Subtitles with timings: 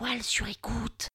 [0.00, 1.08] toile sur écoute.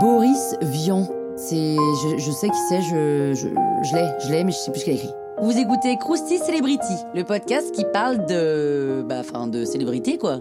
[0.00, 1.08] Boris Vian.
[1.36, 1.76] C'est.
[1.76, 4.80] Je, je sais qui c'est, je, je, je l'ai, je l'ai, mais je sais plus
[4.80, 5.12] ce qu'il a écrit.
[5.40, 9.04] Vous écoutez Krusty Celebrity, le podcast qui parle de.
[9.08, 10.40] Bah, enfin, de célébrité, quoi.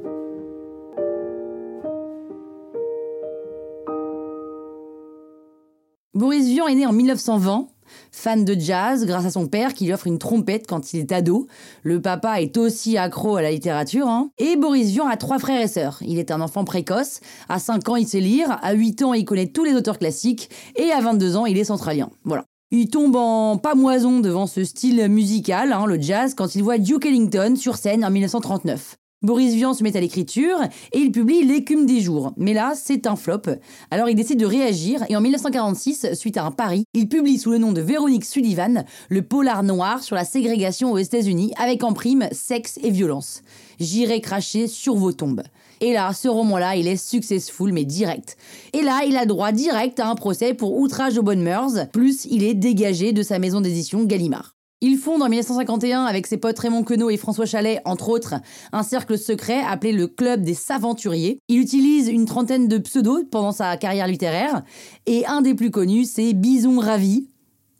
[6.15, 7.67] Boris Vian est né en 1920.
[8.11, 11.11] Fan de jazz grâce à son père qui lui offre une trompette quand il est
[11.11, 11.47] ado.
[11.83, 14.07] Le papa est aussi accro à la littérature.
[14.07, 14.29] hein.
[14.37, 15.99] Et Boris Vian a trois frères et sœurs.
[16.05, 17.19] Il est un enfant précoce.
[17.49, 18.57] À 5 ans, il sait lire.
[18.61, 20.49] À 8 ans, il connaît tous les auteurs classiques.
[20.75, 22.09] Et à 22 ans, il est centralien.
[22.23, 22.45] Voilà.
[22.71, 27.05] Il tombe en pamoison devant ce style musical, hein, le jazz, quand il voit Duke
[27.05, 28.97] Ellington sur scène en 1939.
[29.23, 30.59] Boris Vian se met à l'écriture
[30.91, 32.33] et il publie L'écume des jours.
[32.37, 33.41] Mais là, c'est un flop.
[33.89, 37.49] Alors il décide de réagir et en 1946, suite à un pari, il publie sous
[37.49, 41.93] le nom de Véronique Sullivan le polar noir sur la ségrégation aux États-Unis avec en
[41.93, 43.41] prime sexe et violence.
[43.79, 45.41] J'irai cracher sur vos tombes.
[45.81, 48.37] Et là, ce roman-là, il est successful, mais direct.
[48.73, 52.25] Et là, il a droit direct à un procès pour outrage aux bonnes mœurs, plus
[52.25, 54.56] il est dégagé de sa maison d'édition Gallimard.
[54.79, 58.35] Il fonde en 1951 avec ses potes Raymond Queneau et François Chalet, entre autres,
[58.71, 61.39] un cercle secret appelé le Club des Saventuriers.
[61.47, 64.61] Il utilise une trentaine de pseudos pendant sa carrière littéraire,
[65.07, 67.27] et un des plus connus, c'est Bison Ravi.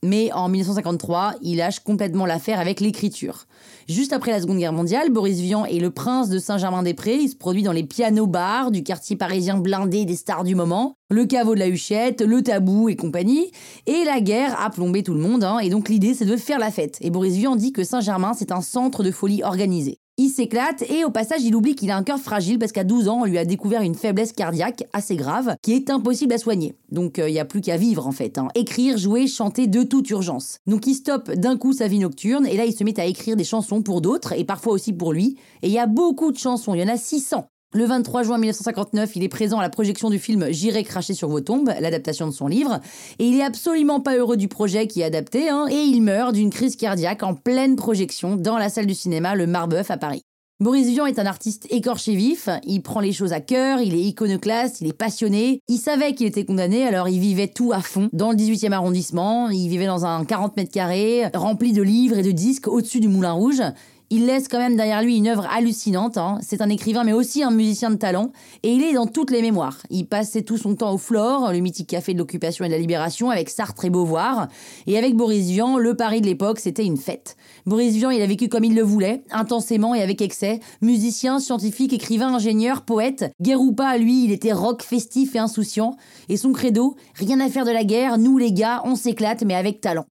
[0.04, 3.46] Mais en 1953, il lâche complètement l'affaire avec l'écriture.
[3.88, 7.18] Juste après la Seconde Guerre mondiale, Boris Vian est le prince de Saint-Germain-des-Prés.
[7.18, 11.26] Il se produit dans les pianos-bars du quartier parisien blindé des stars du moment, le
[11.26, 13.52] caveau de la Huchette, le tabou et compagnie.
[13.86, 16.60] Et la guerre a plombé tout le monde, hein, et donc l'idée c'est de faire
[16.60, 16.98] la fête.
[17.02, 20.00] Et Boris Vian dit que Saint-Germain c'est un centre de folie organisée.
[20.20, 23.08] Il s'éclate et au passage il oublie qu'il a un cœur fragile parce qu'à 12
[23.08, 26.74] ans on lui a découvert une faiblesse cardiaque assez grave qui est impossible à soigner.
[26.90, 28.40] Donc il n'y a plus qu'à vivre en fait.
[28.40, 28.48] hein.
[28.56, 30.58] Écrire, jouer, chanter de toute urgence.
[30.66, 33.36] Donc il stoppe d'un coup sa vie nocturne et là il se met à écrire
[33.36, 35.38] des chansons pour d'autres et parfois aussi pour lui.
[35.62, 37.48] Et il y a beaucoup de chansons, il y en a 600.
[37.74, 41.28] Le 23 juin 1959, il est présent à la projection du film J'irai cracher sur
[41.28, 42.80] vos tombes, l'adaptation de son livre,
[43.20, 46.34] et il est absolument pas heureux du projet qui est adapté, hein, et il meurt
[46.34, 50.22] d'une crise cardiaque en pleine projection dans la salle du cinéma Le Marbeuf à Paris.
[50.62, 54.02] Boris Vian est un artiste écorché vif, il prend les choses à cœur, il est
[54.02, 58.08] iconoclaste, il est passionné, il savait qu'il était condamné, alors il vivait tout à fond
[58.14, 62.24] dans le 18e arrondissement, il vivait dans un 40 mètres carrés, rempli de livres et
[62.24, 63.62] de disques au-dessus du Moulin Rouge.
[64.10, 66.18] Il laisse quand même derrière lui une œuvre hallucinante.
[66.18, 66.38] hein.
[66.42, 68.32] C'est un écrivain, mais aussi un musicien de talent.
[68.64, 69.78] Et il est dans toutes les mémoires.
[69.90, 72.80] Il passait tout son temps au Flore, le mythique café de l'occupation et de la
[72.80, 74.48] libération, avec Sartre et Beauvoir.
[74.86, 77.36] Et avec Boris Vian, le Paris de l'époque, c'était une fête.
[77.66, 80.62] Boris Vian, il a vécu comme il le voulait, intensément et avec excès.
[80.82, 83.26] Musicien, scientifique, écrivain, ingénieur, poète.
[83.42, 85.98] Guerre ou pas, lui, il était rock, festif et insouciant.
[86.30, 89.56] Et son credo, rien à faire de la guerre, nous les gars, on s'éclate, mais
[89.56, 90.06] avec talent.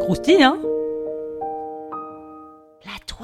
[0.00, 0.58] Croustille, hein?